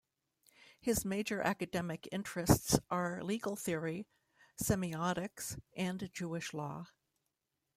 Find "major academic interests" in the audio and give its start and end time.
1.05-2.79